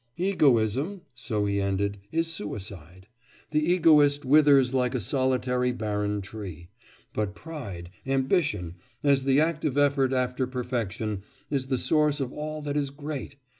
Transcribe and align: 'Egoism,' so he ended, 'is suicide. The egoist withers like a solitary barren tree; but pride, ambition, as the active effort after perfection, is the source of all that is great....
'Egoism,' 0.17 1.01
so 1.13 1.45
he 1.45 1.61
ended, 1.61 1.99
'is 2.11 2.25
suicide. 2.25 3.07
The 3.51 3.63
egoist 3.71 4.25
withers 4.25 4.73
like 4.73 4.95
a 4.95 4.99
solitary 4.99 5.71
barren 5.71 6.21
tree; 6.21 6.69
but 7.13 7.35
pride, 7.35 7.91
ambition, 8.07 8.77
as 9.03 9.25
the 9.25 9.39
active 9.39 9.77
effort 9.77 10.11
after 10.11 10.47
perfection, 10.47 11.21
is 11.51 11.67
the 11.67 11.77
source 11.77 12.19
of 12.19 12.33
all 12.33 12.63
that 12.63 12.75
is 12.77 12.89
great.... 12.89 13.35